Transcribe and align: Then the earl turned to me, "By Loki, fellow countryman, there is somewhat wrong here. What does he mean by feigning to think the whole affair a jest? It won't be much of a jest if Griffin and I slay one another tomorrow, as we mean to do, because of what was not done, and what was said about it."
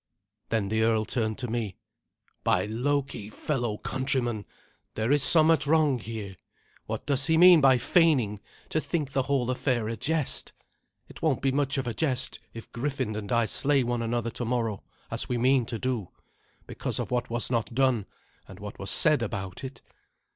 Then 0.49 0.69
the 0.69 0.81
earl 0.81 1.05
turned 1.05 1.37
to 1.37 1.47
me, 1.47 1.77
"By 2.43 2.65
Loki, 2.65 3.29
fellow 3.29 3.77
countryman, 3.77 4.45
there 4.95 5.11
is 5.11 5.21
somewhat 5.21 5.67
wrong 5.67 5.99
here. 5.99 6.37
What 6.87 7.05
does 7.05 7.27
he 7.27 7.37
mean 7.37 7.61
by 7.61 7.77
feigning 7.77 8.39
to 8.69 8.81
think 8.81 9.11
the 9.11 9.21
whole 9.21 9.51
affair 9.51 9.87
a 9.87 9.95
jest? 9.95 10.53
It 11.07 11.21
won't 11.21 11.43
be 11.43 11.51
much 11.51 11.77
of 11.77 11.85
a 11.85 11.93
jest 11.93 12.39
if 12.51 12.71
Griffin 12.71 13.15
and 13.15 13.31
I 13.31 13.45
slay 13.45 13.83
one 13.83 14.01
another 14.01 14.31
tomorrow, 14.31 14.81
as 15.11 15.29
we 15.29 15.37
mean 15.37 15.67
to 15.67 15.77
do, 15.77 16.09
because 16.65 16.97
of 16.97 17.11
what 17.11 17.29
was 17.29 17.51
not 17.51 17.75
done, 17.75 18.07
and 18.47 18.59
what 18.59 18.79
was 18.79 18.89
said 18.89 19.21
about 19.21 19.63
it." 19.63 19.83